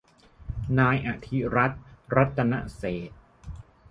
[0.79, 1.71] นายอธิรัฐ
[2.15, 3.13] รัตนเศรษฐ